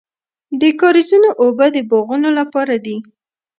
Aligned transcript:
د 0.61 0.63
کاریزونو 0.81 1.29
اوبه 1.41 1.67
د 1.75 1.77
باغونو 1.89 2.29
لپاره 2.39 2.75
دي. 2.85 2.97